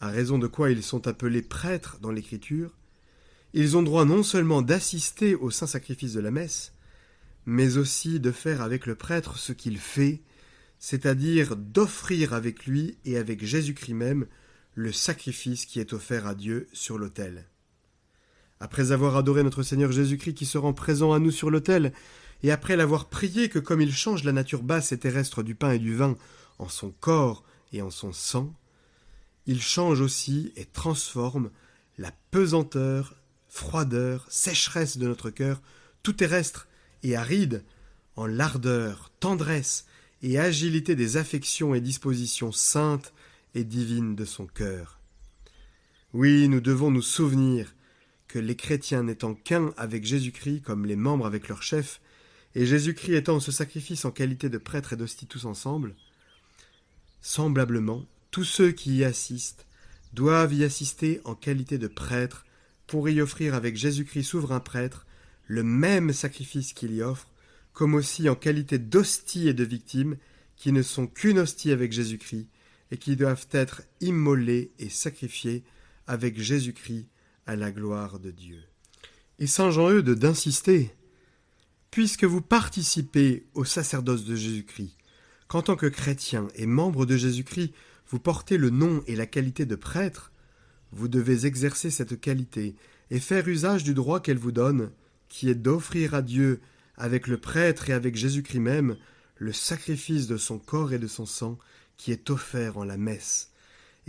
à 0.00 0.10
raison 0.10 0.38
de 0.38 0.46
quoi 0.46 0.70
ils 0.70 0.82
sont 0.82 1.08
appelés 1.08 1.40
prêtres 1.40 1.98
dans 2.02 2.10
l'Écriture, 2.10 2.76
ils 3.54 3.78
ont 3.78 3.82
droit 3.82 4.04
non 4.04 4.22
seulement 4.22 4.60
d'assister 4.60 5.34
au 5.34 5.50
saint 5.50 5.66
sacrifice 5.66 6.12
de 6.12 6.20
la 6.20 6.30
messe, 6.30 6.74
mais 7.46 7.78
aussi 7.78 8.20
de 8.20 8.32
faire 8.32 8.60
avec 8.60 8.84
le 8.84 8.94
prêtre 8.94 9.38
ce 9.38 9.54
qu'il 9.54 9.78
fait, 9.78 10.20
c'est-à-dire 10.78 11.56
d'offrir 11.56 12.34
avec 12.34 12.66
lui 12.66 12.98
et 13.06 13.16
avec 13.16 13.46
Jésus-Christ 13.46 13.94
même 13.94 14.26
le 14.74 14.92
sacrifice 14.92 15.64
qui 15.64 15.80
est 15.80 15.94
offert 15.94 16.26
à 16.26 16.34
Dieu 16.34 16.68
sur 16.74 16.98
l'autel. 16.98 17.46
Après 18.60 18.92
avoir 18.92 19.16
adoré 19.16 19.42
notre 19.42 19.62
Seigneur 19.62 19.90
Jésus-Christ 19.90 20.34
qui 20.34 20.44
se 20.44 20.58
rend 20.58 20.74
présent 20.74 21.14
à 21.14 21.18
nous 21.18 21.30
sur 21.30 21.50
l'autel, 21.50 21.92
et 22.42 22.50
après 22.50 22.76
l'avoir 22.76 23.08
prié 23.08 23.48
que 23.48 23.58
comme 23.58 23.80
il 23.80 23.92
change 23.92 24.22
la 24.22 24.32
nature 24.32 24.62
basse 24.62 24.92
et 24.92 24.98
terrestre 24.98 25.42
du 25.42 25.54
pain 25.54 25.72
et 25.72 25.78
du 25.78 25.94
vin 25.94 26.14
en 26.58 26.68
son 26.68 26.90
corps 26.90 27.42
et 27.72 27.80
en 27.80 27.90
son 27.90 28.12
sang, 28.12 28.54
il 29.46 29.62
change 29.62 30.02
aussi 30.02 30.52
et 30.56 30.66
transforme 30.66 31.50
la 31.96 32.12
pesanteur, 32.30 33.16
froideur, 33.48 34.26
sécheresse 34.28 34.98
de 34.98 35.08
notre 35.08 35.30
cœur, 35.30 35.62
tout 36.02 36.12
terrestre 36.12 36.68
et 37.02 37.16
aride, 37.16 37.64
en 38.16 38.26
l'ardeur, 38.26 39.10
tendresse 39.20 39.86
et 40.22 40.38
agilité 40.38 40.94
des 40.94 41.16
affections 41.16 41.74
et 41.74 41.80
dispositions 41.80 42.52
saintes 42.52 43.14
et 43.54 43.64
divines 43.64 44.14
de 44.14 44.26
son 44.26 44.46
cœur. 44.46 45.00
Oui, 46.12 46.48
nous 46.48 46.60
devons 46.60 46.90
nous 46.90 47.02
souvenir 47.02 47.74
que 48.30 48.38
les 48.38 48.54
chrétiens 48.54 49.02
n'étant 49.02 49.34
qu'un 49.34 49.72
avec 49.76 50.04
Jésus-Christ 50.04 50.62
comme 50.62 50.86
les 50.86 50.96
membres 50.96 51.26
avec 51.26 51.48
leur 51.48 51.62
chef, 51.62 52.00
et 52.54 52.64
Jésus-Christ 52.64 53.14
étant 53.14 53.40
ce 53.40 53.52
sacrifice 53.52 54.04
en 54.04 54.10
qualité 54.10 54.48
de 54.48 54.58
prêtre 54.58 54.92
et 54.92 54.96
d'hostie 54.96 55.26
tous 55.26 55.44
ensemble, 55.44 55.94
semblablement, 57.20 58.06
tous 58.30 58.44
ceux 58.44 58.70
qui 58.70 58.98
y 58.98 59.04
assistent 59.04 59.66
doivent 60.12 60.54
y 60.54 60.64
assister 60.64 61.20
en 61.24 61.34
qualité 61.34 61.78
de 61.78 61.88
prêtre 61.88 62.46
pour 62.86 63.08
y 63.08 63.20
offrir 63.20 63.54
avec 63.54 63.76
Jésus-Christ 63.76 64.24
souverain 64.24 64.60
prêtre 64.60 65.06
le 65.46 65.62
même 65.62 66.12
sacrifice 66.12 66.72
qu'il 66.72 66.94
y 66.94 67.02
offre, 67.02 67.28
comme 67.72 67.94
aussi 67.94 68.28
en 68.28 68.36
qualité 68.36 68.78
d'hostie 68.78 69.48
et 69.48 69.54
de 69.54 69.64
victime, 69.64 70.16
qui 70.56 70.72
ne 70.72 70.82
sont 70.82 71.06
qu'une 71.06 71.38
hostie 71.40 71.72
avec 71.72 71.92
Jésus-Christ, 71.92 72.46
et 72.92 72.96
qui 72.96 73.16
doivent 73.16 73.46
être 73.50 73.82
immolés 74.00 74.70
et 74.78 74.88
sacrifiés 74.88 75.64
avec 76.06 76.40
Jésus-Christ 76.40 77.06
à 77.50 77.56
la 77.56 77.72
gloire 77.72 78.20
de 78.20 78.30
Dieu. 78.30 78.62
Et 79.40 79.48
Saint 79.48 79.72
Jean-Eudes 79.72 80.10
d'insister, 80.10 80.94
puisque 81.90 82.22
vous 82.22 82.40
participez 82.40 83.44
au 83.54 83.64
sacerdoce 83.64 84.24
de 84.24 84.36
Jésus-Christ, 84.36 84.96
qu'en 85.48 85.60
tant 85.60 85.74
que 85.74 85.88
chrétien 85.88 86.46
et 86.54 86.66
membre 86.66 87.06
de 87.06 87.16
Jésus-Christ, 87.16 87.72
vous 88.06 88.20
portez 88.20 88.56
le 88.56 88.70
nom 88.70 89.02
et 89.08 89.16
la 89.16 89.26
qualité 89.26 89.66
de 89.66 89.74
prêtre, 89.74 90.30
vous 90.92 91.08
devez 91.08 91.44
exercer 91.44 91.90
cette 91.90 92.20
qualité 92.20 92.76
et 93.10 93.18
faire 93.18 93.48
usage 93.48 93.82
du 93.82 93.94
droit 93.94 94.20
qu'elle 94.20 94.38
vous 94.38 94.52
donne, 94.52 94.92
qui 95.28 95.50
est 95.50 95.56
d'offrir 95.56 96.14
à 96.14 96.22
Dieu, 96.22 96.60
avec 96.96 97.26
le 97.26 97.38
prêtre 97.38 97.90
et 97.90 97.92
avec 97.92 98.14
Jésus-Christ 98.14 98.60
même, 98.60 98.96
le 99.38 99.52
sacrifice 99.52 100.28
de 100.28 100.36
son 100.36 100.60
corps 100.60 100.92
et 100.92 101.00
de 101.00 101.08
son 101.08 101.26
sang 101.26 101.58
qui 101.96 102.12
est 102.12 102.30
offert 102.30 102.78
en 102.78 102.84
la 102.84 102.96
messe, 102.96 103.49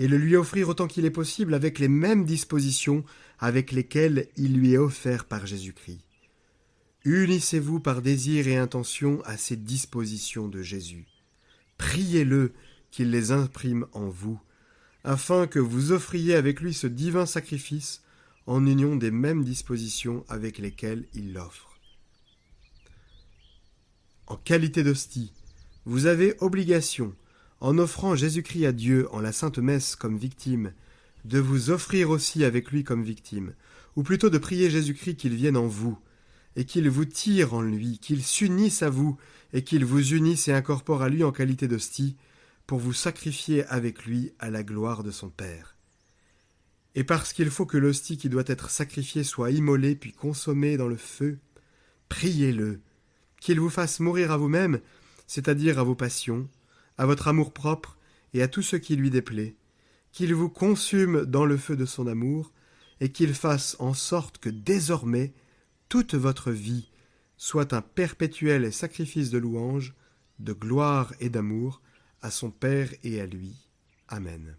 et 0.02 0.08
le 0.08 0.18
lui 0.18 0.36
offrir 0.36 0.68
autant 0.68 0.88
qu'il 0.88 1.06
est 1.06 1.12
possible 1.12 1.54
avec 1.54 1.78
les 1.78 1.88
mêmes 1.88 2.26
dispositions 2.26 3.06
avec 3.38 3.72
lesquelles 3.72 4.30
il 4.36 4.58
lui 4.58 4.74
est 4.74 4.80
offert 4.80 5.26
par 5.26 5.46
Jésus-Christ. 5.46 6.02
Unissez-vous 7.06 7.80
par 7.80 8.02
désir 8.02 8.48
et 8.48 8.58
intention 8.58 9.22
à 9.26 9.38
ces 9.38 9.56
dispositions 9.56 10.48
de 10.48 10.64
Jésus. 10.64 11.06
Priez-le 11.78 12.52
qu'il 12.90 13.12
les 13.12 13.32
imprime 13.32 13.86
en 13.92 14.10
vous, 14.10 14.42
afin 15.04 15.46
que 15.46 15.60
vous 15.60 15.92
offriez 15.92 16.34
avec 16.34 16.62
lui 16.62 16.74
ce 16.74 16.88
divin 16.88 17.28
sacrifice 17.28 18.02
en 18.48 18.66
union 18.66 18.96
des 18.96 19.12
mêmes 19.12 19.44
dispositions 19.44 20.26
avec 20.30 20.58
lesquelles 20.58 21.06
il 21.14 21.34
l'offre. 21.34 21.80
En 24.26 24.36
qualité 24.36 24.82
d'hostie, 24.82 25.32
vous 25.86 26.08
avez 26.08 26.34
obligation, 26.40 27.16
en 27.62 27.78
offrant 27.78 28.16
Jésus-Christ 28.16 28.66
à 28.66 28.72
Dieu 28.72 29.08
en 29.12 29.22
la 29.22 29.32
Sainte 29.32 29.60
Messe 29.60 29.96
comme 29.96 30.18
victime, 30.18 30.74
de 31.26 31.40
vous 31.40 31.70
offrir 31.70 32.10
aussi 32.10 32.44
avec 32.44 32.72
lui 32.72 32.84
comme 32.84 33.04
victime, 33.04 33.54
ou 33.96 34.02
plutôt 34.02 34.32
de 34.32 34.40
prier 34.40 34.72
Jésus-Christ 34.72 35.16
qu'il 35.16 35.36
vienne 35.36 35.58
en 35.58 35.68
vous, 35.68 35.98
et 36.56 36.66
qu'il 36.66 36.90
vous 36.90 37.06
tire 37.06 37.54
en 37.54 37.62
lui, 37.62 38.00
qu'il 38.00 38.24
s'unisse 38.24 38.82
à 38.82 38.90
vous, 38.90 39.16
et 39.54 39.64
qu'il 39.64 39.86
vous 39.86 40.14
unisse 40.14 40.48
et 40.48 40.54
incorpore 40.54 41.04
à 41.04 41.10
lui 41.10 41.24
en 41.24 41.32
qualité 41.32 41.68
d'hostie, 41.68 42.18
pour 42.66 42.80
vous 42.80 42.94
sacrifier 42.94 43.64
avec 43.66 44.06
lui 44.06 44.32
à 44.40 44.50
la 44.50 44.64
gloire 44.64 45.04
de 45.04 45.12
son 45.12 45.30
Père. 45.30 45.76
Et 46.96 47.04
parce 47.04 47.32
qu'il 47.32 47.52
faut 47.52 47.66
que 47.66 47.78
l'hostie 47.78 48.18
qui 48.18 48.28
doit 48.28 48.44
être 48.48 48.70
sacrifiée 48.70 49.24
soit 49.24 49.52
immolée 49.52 49.96
puis 49.96 50.14
consommée 50.14 50.78
dans 50.78 50.88
le 50.88 50.98
feu, 50.98 51.38
priez-le, 52.10 52.82
qu'il 53.40 53.60
vous 53.60 53.70
fasse 53.70 54.00
mourir 54.00 54.32
à 54.32 54.38
vous-même, 54.38 54.80
c'est-à-dire 55.28 55.80
à 55.80 55.84
vos 55.84 55.96
passions, 55.96 56.50
à 56.98 57.06
votre 57.06 57.28
amour-propre 57.28 57.98
et 58.34 58.42
à 58.42 58.48
tout 58.48 58.62
ce 58.62 58.76
qui 58.76 58.96
lui 58.96 59.10
déplaît, 59.10 59.56
qu'il 60.12 60.34
vous 60.34 60.50
consume 60.50 61.26
dans 61.26 61.46
le 61.46 61.58
feu 61.58 61.76
de 61.76 61.86
son 61.86 62.08
amour, 62.08 62.52
et 63.02 63.12
qu'il 63.12 63.34
fasse 63.34 63.76
en 63.80 63.94
sorte 63.94 64.38
que 64.38 64.50
désormais 64.50 65.34
toute 65.90 66.14
votre 66.14 66.52
vie 66.52 66.88
soit 67.36 67.74
un 67.74 67.82
perpétuel 67.82 68.72
sacrifice 68.72 69.32
de 69.32 69.40
louange, 69.40 69.96
de 70.38 70.54
gloire 70.54 71.14
et 71.20 71.30
d'amour, 71.30 71.82
à 72.22 72.30
son 72.30 72.52
Père 72.52 72.90
et 73.04 73.20
à 73.20 73.26
lui. 73.26 73.56
Amen. 74.08 74.56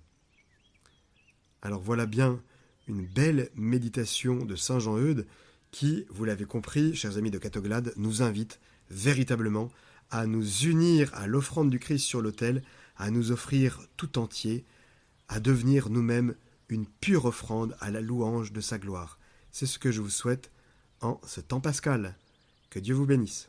Alors 1.63 1.81
voilà 1.81 2.07
bien 2.07 2.43
une 2.89 3.07
belle 3.07 3.51
méditation 3.55 4.45
de 4.45 4.57
Saint 4.57 4.81
Jean-Eudes 4.81 5.27
qui, 5.71 6.05
vous 6.11 6.25
l'avez 6.25 6.45
compris, 6.45 6.97
chers 6.97 7.17
amis 7.17 7.31
de 7.31 7.39
Catoglade, 7.39 7.93
nous 7.97 8.23
invite 8.23 8.59
véritablement 8.91 9.71
à 10.13 10.27
nous 10.27 10.47
unir 10.65 11.11
à 11.15 11.27
l'offrande 11.27 11.71
du 11.71 11.79
Christ 11.79 12.05
sur 12.05 12.21
l'autel, 12.21 12.63
à 12.97 13.11
nous 13.11 13.33
offrir 13.33 13.81
tout 13.97 14.19
entier, 14.19 14.65
à 15.29 15.41
devenir 15.41 15.89
nous-mêmes 15.89 16.35
une 16.69 16.87
pure 16.87 17.25
offrande 17.25 17.77
à 17.81 17.91
la 17.91 18.01
louange 18.01 18.53
de 18.53 18.61
sa 18.61 18.79
gloire. 18.79 19.19
C'est 19.51 19.67
ce 19.67 19.79
que 19.79 19.91
je 19.91 20.01
vous 20.01 20.11
souhaite 20.11 20.51
en 21.01 21.19
ce 21.27 21.41
temps 21.41 21.61
pascal. 21.61 22.15
Que 22.71 22.79
Dieu 22.79 22.95
vous 22.95 23.07
bénisse. 23.07 23.49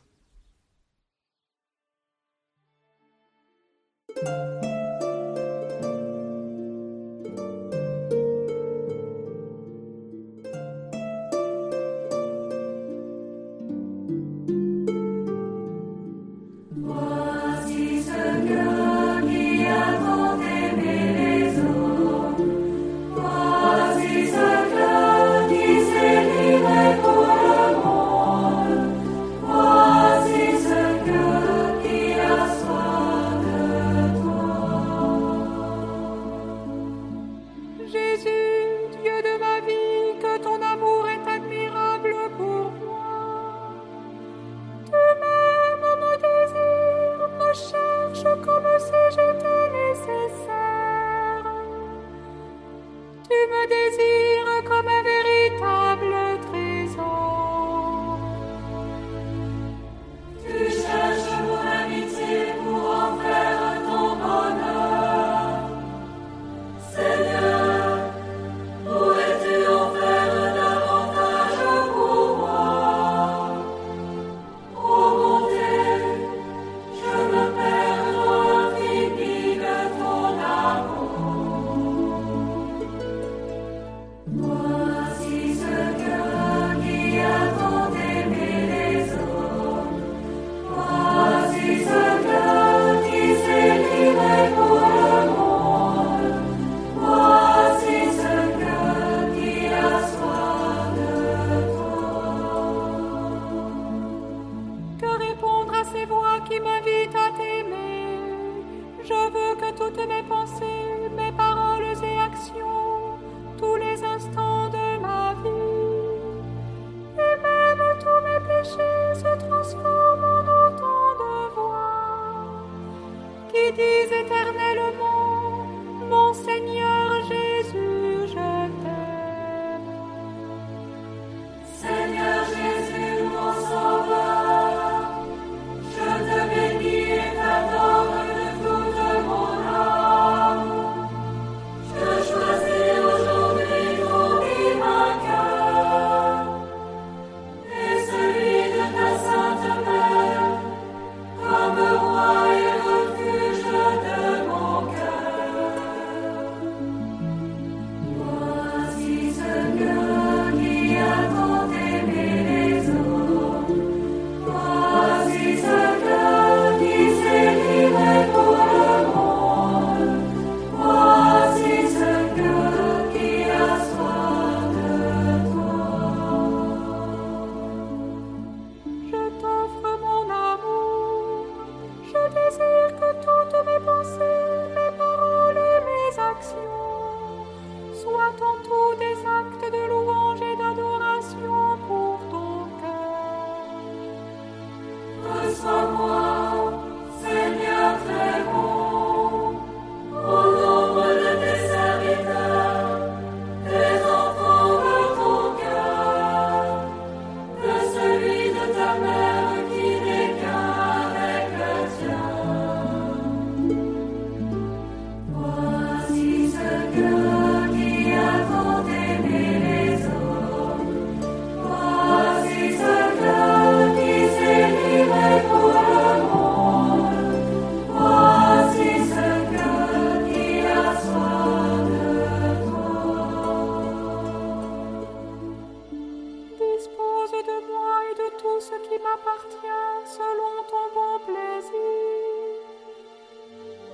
Dispose 236.84 237.32
de 237.32 237.58
moi 237.72 237.96
et 238.12 238.16
de 238.16 238.30
tout 238.42 238.60
ce 238.60 238.76
qui 238.86 238.98
m'appartient 239.00 240.04
selon 240.18 240.54
ton 240.70 240.86
bon 240.94 241.14
plaisir. 241.26 242.60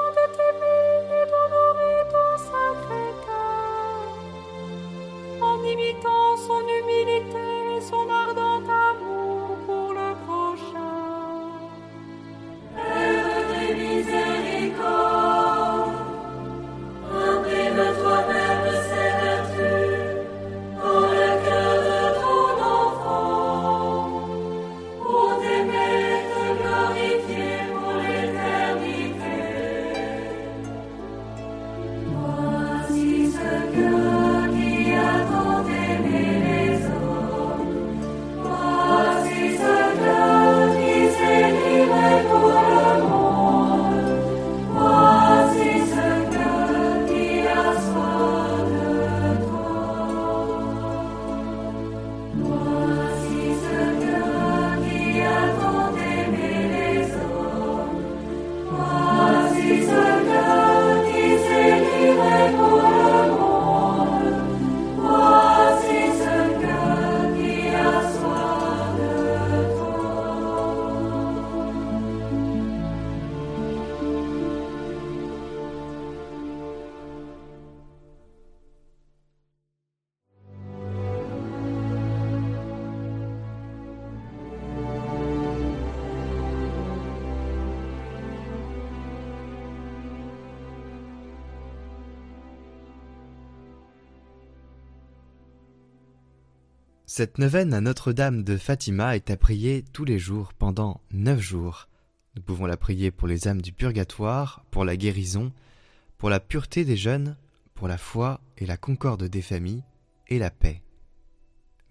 Cette 97.18 97.40
neuvaine 97.40 97.74
à 97.74 97.82
Notre-Dame 97.82 98.44
de 98.44 98.58
Fatima 98.58 99.16
est 99.16 99.32
à 99.32 99.38
prier 99.38 99.84
tous 99.92 100.06
les 100.06 100.20
jours 100.20 100.54
pendant 100.54 101.02
neuf 101.10 101.40
jours. 101.40 101.88
Nous 102.36 102.44
pouvons 102.44 102.68
la 102.68 102.78
prier 102.78 103.10
pour 103.10 103.28
les 103.28 103.48
âmes 103.48 103.64
du 103.64 103.74
purgatoire, 103.74 104.64
pour 104.70 104.86
la 104.86 104.96
guérison, 104.96 105.52
pour 106.20 106.30
la 106.30 106.40
pureté 106.40 106.86
des 106.86 106.96
jeunes, 106.96 107.36
pour 107.74 107.88
la 107.88 107.98
foi 107.98 108.40
et 108.60 108.68
la 108.68 108.78
concorde 108.78 109.24
des 109.24 109.42
familles 109.42 109.84
et 110.28 110.38
la 110.38 110.52
paix, 110.52 110.84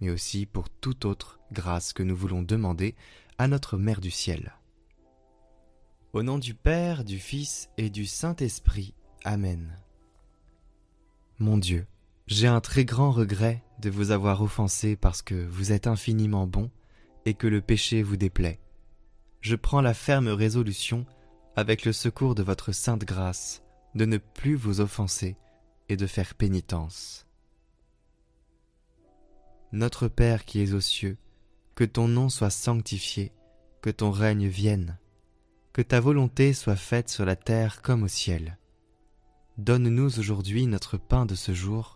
mais 0.01 0.11
aussi 0.11 0.47
pour 0.47 0.71
toute 0.71 1.05
autre 1.05 1.41
grâce 1.51 1.93
que 1.93 2.05
nous 2.05 2.15
voulons 2.15 2.43
demander 2.43 2.95
à 3.37 3.49
notre 3.49 3.79
Mère 3.79 4.01
du 4.01 4.13
ciel. 4.13 4.53
Au 6.13 6.23
nom 6.23 6.39
du 6.39 6.55
Père, 6.55 7.03
du 7.03 7.19
Fils 7.19 7.69
et 7.79 7.91
du 7.91 8.07
Saint-Esprit. 8.07 8.95
Amen. 9.25 9.77
Mon 11.41 11.59
Dieu, 11.59 11.85
j'ai 12.29 12.47
un 12.47 12.61
très 12.61 12.85
grand 12.85 13.11
regret 13.11 13.65
de 13.81 13.91
vous 13.91 14.11
avoir 14.11 14.43
offensé 14.43 14.97
parce 14.97 15.23
que 15.23 15.35
vous 15.35 15.73
êtes 15.73 15.87
infiniment 15.87 16.47
bon 16.47 16.71
et 17.25 17.35
que 17.35 17.47
le 17.47 17.61
péché 17.61 18.03
vous 18.03 18.17
déplaît. 18.17 18.61
Je 19.41 19.57
prends 19.57 19.81
la 19.81 19.95
ferme 19.95 20.29
résolution, 20.29 21.07
avec 21.57 21.85
le 21.85 21.93
secours 21.93 22.35
de 22.35 22.43
votre 22.43 22.73
sainte 22.73 23.05
grâce, 23.05 23.63
de 23.95 24.05
ne 24.05 24.19
plus 24.19 24.55
vous 24.55 24.81
offenser 24.81 25.37
et 25.89 25.97
de 25.97 26.07
faire 26.07 26.35
pénitence. 26.35 27.27
Notre 29.73 30.09
Père 30.09 30.45
qui 30.45 30.61
es 30.61 30.73
aux 30.73 30.81
cieux, 30.81 31.19
que 31.75 31.85
ton 31.85 32.09
nom 32.09 32.29
soit 32.29 32.51
sanctifié, 32.51 33.33
que 33.83 33.91
ton 33.91 34.11
règne 34.11 34.47
vienne, 34.47 34.99
que 35.73 35.83
ta 35.83 36.01
volonté 36.01 36.53
soit 36.53 36.77
faite 36.77 37.09
sur 37.09 37.25
la 37.25 37.37
terre 37.37 37.83
comme 37.83 38.03
au 38.03 38.09
ciel. 38.09 38.59
Donne-nous 39.59 40.19
aujourd'hui 40.19 40.67
notre 40.67 40.97
pain 40.97 41.27
de 41.27 41.35
ce 41.35 41.53
jour, 41.53 41.96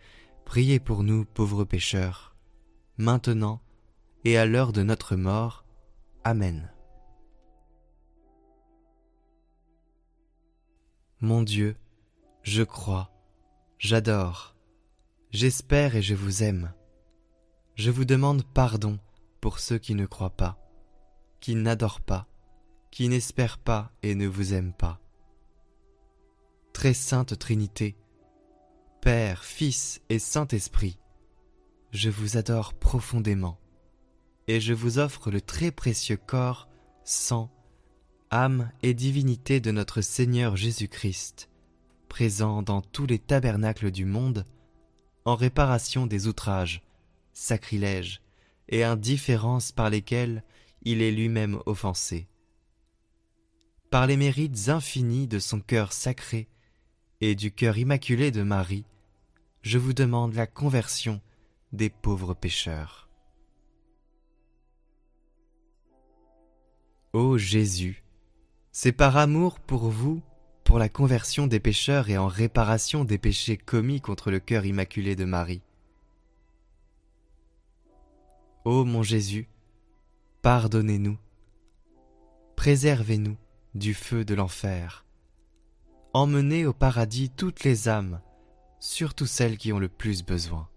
Priez 0.51 0.81
pour 0.81 1.03
nous 1.03 1.23
pauvres 1.23 1.63
pécheurs, 1.63 2.35
maintenant 2.97 3.61
et 4.25 4.37
à 4.37 4.45
l'heure 4.45 4.73
de 4.73 4.83
notre 4.83 5.15
mort. 5.15 5.63
Amen. 6.25 6.73
Mon 11.21 11.41
Dieu, 11.41 11.77
je 12.41 12.63
crois, 12.63 13.13
j'adore, 13.77 14.57
j'espère 15.29 15.95
et 15.95 16.01
je 16.01 16.15
vous 16.15 16.43
aime. 16.43 16.73
Je 17.75 17.89
vous 17.89 18.03
demande 18.03 18.43
pardon 18.43 18.99
pour 19.39 19.59
ceux 19.59 19.77
qui 19.77 19.95
ne 19.95 20.05
croient 20.05 20.35
pas, 20.35 20.59
qui 21.39 21.55
n'adorent 21.55 22.01
pas, 22.01 22.27
qui 22.91 23.07
n'espèrent 23.07 23.57
pas 23.57 23.93
et 24.03 24.15
ne 24.15 24.27
vous 24.27 24.53
aiment 24.53 24.73
pas. 24.73 24.99
Très 26.73 26.93
sainte 26.93 27.39
Trinité, 27.39 27.95
Père, 29.01 29.43
Fils 29.43 29.99
et 30.09 30.19
Saint-Esprit, 30.19 30.99
je 31.89 32.11
vous 32.11 32.37
adore 32.37 32.75
profondément. 32.75 33.57
et 34.47 34.59
je 34.61 34.73
vous 34.73 34.99
offre 34.99 35.31
le 35.31 35.41
très 35.41 35.71
précieux 35.71 36.17
corps, 36.17 36.69
sang, 37.03 37.49
âme 38.29 38.71
et 38.83 38.93
divinité 38.93 39.59
de 39.59 39.71
notre 39.71 40.01
Seigneur 40.01 40.55
Jésus-Christ, 40.55 41.49
présent 42.09 42.61
dans 42.61 42.81
tous 42.81 43.07
les 43.07 43.17
tabernacles 43.17 43.89
du 43.89 44.05
monde, 44.05 44.45
en 45.25 45.33
réparation 45.35 46.05
des 46.05 46.27
outrages, 46.27 46.83
sacrilèges 47.33 48.21
et 48.69 48.83
indifférences 48.83 49.71
par 49.71 49.89
lesquels 49.89 50.43
il 50.83 51.01
est 51.01 51.11
lui-même 51.11 51.59
offensé. 51.65 52.27
Par 53.89 54.05
les 54.05 54.17
mérites 54.17 54.69
infinis 54.69 55.27
de 55.27 55.39
son 55.39 55.59
cœur 55.59 55.91
sacré 55.91 56.47
et 57.21 57.35
du 57.35 57.51
cœur 57.51 57.77
immaculé 57.77 58.31
de 58.31 58.41
Marie, 58.41 58.83
je 59.61 59.77
vous 59.77 59.93
demande 59.93 60.33
la 60.33 60.47
conversion 60.47 61.21
des 61.71 61.91
pauvres 61.91 62.33
pécheurs. 62.33 63.07
Ô 67.13 67.37
Jésus, 67.37 68.03
c'est 68.71 68.91
par 68.91 69.17
amour 69.17 69.59
pour 69.59 69.89
vous, 69.89 70.21
pour 70.63 70.79
la 70.79 70.89
conversion 70.89 71.45
des 71.45 71.59
pécheurs 71.59 72.09
et 72.09 72.17
en 72.17 72.27
réparation 72.27 73.03
des 73.05 73.17
péchés 73.17 73.57
commis 73.57 74.01
contre 74.01 74.31
le 74.31 74.39
cœur 74.39 74.65
immaculé 74.65 75.15
de 75.15 75.25
Marie. 75.25 75.61
Ô 78.65 78.83
mon 78.83 79.03
Jésus, 79.03 79.47
pardonnez-nous, 80.41 81.17
préservez-nous 82.55 83.37
du 83.75 83.93
feu 83.93 84.23
de 84.23 84.33
l'enfer, 84.33 85.05
emmenez 86.13 86.65
au 86.65 86.73
paradis 86.73 87.29
toutes 87.29 87.63
les 87.63 87.87
âmes, 87.87 88.21
surtout 88.79 89.25
celles 89.25 89.57
qui 89.57 89.71
ont 89.71 89.79
le 89.79 89.89
plus 89.89 90.23
besoin. 90.23 90.67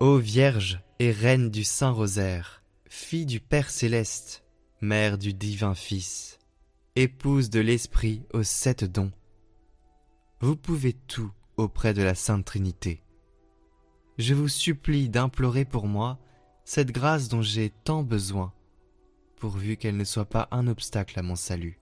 Ô 0.00 0.18
Vierge 0.18 0.80
et 0.98 1.12
Reine 1.12 1.50
du 1.50 1.64
Saint 1.64 1.90
Rosaire, 1.90 2.62
fille 2.88 3.26
du 3.26 3.40
Père 3.40 3.70
céleste, 3.70 4.44
mère 4.80 5.18
du 5.18 5.34
divin 5.34 5.74
Fils, 5.74 6.38
épouse 6.96 7.50
de 7.50 7.60
l'Esprit 7.60 8.22
aux 8.32 8.42
sept 8.42 8.84
dons, 8.84 9.12
vous 10.40 10.56
pouvez 10.56 10.92
tout 10.92 11.32
auprès 11.56 11.94
de 11.94 12.02
la 12.02 12.14
Sainte 12.14 12.44
Trinité. 12.44 13.02
Je 14.18 14.34
vous 14.34 14.48
supplie 14.48 15.08
d'implorer 15.08 15.64
pour 15.64 15.86
moi 15.86 16.18
cette 16.64 16.92
grâce 16.92 17.28
dont 17.28 17.42
j'ai 17.42 17.70
tant 17.70 18.02
besoin, 18.02 18.53
pourvu 19.36 19.76
qu'elle 19.76 19.96
ne 19.96 20.04
soit 20.04 20.24
pas 20.24 20.48
un 20.50 20.66
obstacle 20.66 21.18
à 21.18 21.22
mon 21.22 21.36
salut. 21.36 21.78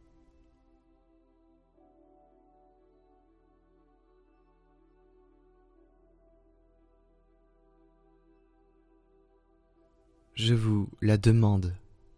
Je 10.34 10.54
vous 10.54 10.88
la 11.00 11.18
demande 11.18 11.76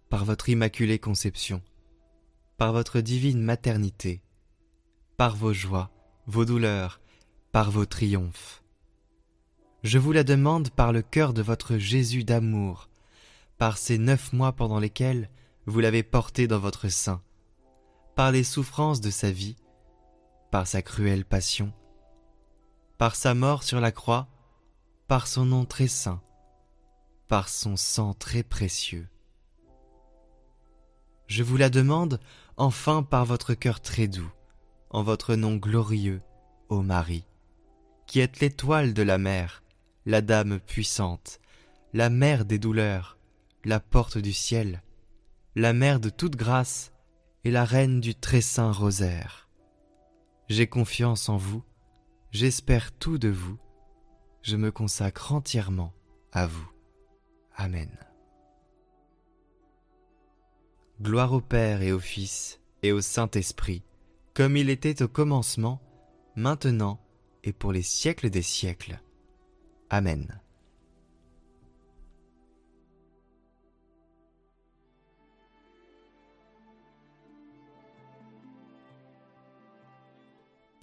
par 0.08 0.24
votre 0.24 0.48
immaculée 0.48 0.98
conception, 0.98 1.60
par 2.56 2.72
votre 2.72 3.00
divine 3.00 3.42
maternité, 3.42 4.22
par 5.16 5.36
vos 5.36 5.52
joies, 5.52 5.90
vos 6.26 6.44
douleurs, 6.44 7.00
par 7.52 7.70
vos 7.70 7.84
triomphes. 7.84 8.62
Je 9.82 9.98
vous 9.98 10.12
la 10.12 10.24
demande 10.24 10.70
par 10.70 10.92
le 10.92 11.02
cœur 11.02 11.34
de 11.34 11.42
votre 11.42 11.76
Jésus 11.76 12.24
d'amour, 12.24 12.88
par 13.58 13.78
ces 13.78 13.98
neuf 13.98 14.32
mois 14.32 14.52
pendant 14.52 14.78
lesquels 14.78 15.30
vous 15.66 15.80
l'avez 15.80 16.02
porté 16.02 16.46
dans 16.46 16.58
votre 16.58 16.88
sein, 16.88 17.22
par 18.14 18.30
les 18.30 18.44
souffrances 18.44 19.00
de 19.00 19.10
sa 19.10 19.30
vie, 19.30 19.56
par 20.50 20.66
sa 20.66 20.82
cruelle 20.82 21.24
passion, 21.24 21.72
par 22.98 23.16
sa 23.16 23.34
mort 23.34 23.62
sur 23.62 23.80
la 23.80 23.92
croix, 23.92 24.28
par 25.08 25.26
son 25.26 25.44
nom 25.44 25.64
très 25.64 25.88
saint, 25.88 26.22
par 27.28 27.48
son 27.48 27.76
sang 27.76 28.14
très 28.14 28.42
précieux. 28.42 29.08
Je 31.26 31.42
vous 31.42 31.56
la 31.56 31.70
demande 31.70 32.20
enfin 32.56 33.02
par 33.02 33.24
votre 33.24 33.54
cœur 33.54 33.80
très 33.80 34.08
doux, 34.08 34.30
en 34.90 35.02
votre 35.02 35.34
nom 35.34 35.56
glorieux, 35.56 36.22
ô 36.68 36.82
Marie, 36.82 37.26
qui 38.06 38.20
êtes 38.20 38.40
l'étoile 38.40 38.94
de 38.94 39.02
la 39.02 39.18
mer, 39.18 39.62
la 40.06 40.20
dame 40.20 40.60
puissante, 40.60 41.40
la 41.92 42.10
mère 42.10 42.44
des 42.44 42.58
douleurs, 42.58 43.13
la 43.64 43.80
porte 43.80 44.18
du 44.18 44.32
ciel, 44.32 44.82
la 45.54 45.72
mère 45.72 46.00
de 46.00 46.10
toute 46.10 46.36
grâce 46.36 46.92
et 47.44 47.50
la 47.50 47.64
reine 47.64 48.00
du 48.00 48.14
très 48.14 48.40
saint 48.40 48.72
rosaire. 48.72 49.48
J'ai 50.48 50.66
confiance 50.66 51.28
en 51.28 51.36
vous, 51.36 51.62
j'espère 52.30 52.92
tout 52.92 53.18
de 53.18 53.28
vous, 53.28 53.58
je 54.42 54.56
me 54.56 54.70
consacre 54.70 55.32
entièrement 55.32 55.94
à 56.32 56.46
vous. 56.46 56.70
Amen. 57.56 57.90
Gloire 61.00 61.32
au 61.32 61.40
Père 61.40 61.82
et 61.82 61.92
au 61.92 62.00
Fils 62.00 62.60
et 62.82 62.92
au 62.92 63.00
Saint-Esprit, 63.00 63.82
comme 64.34 64.56
il 64.56 64.68
était 64.68 65.02
au 65.02 65.08
commencement, 65.08 65.80
maintenant 66.36 67.00
et 67.42 67.52
pour 67.52 67.72
les 67.72 67.82
siècles 67.82 68.30
des 68.30 68.42
siècles. 68.42 69.00
Amen. 69.90 70.40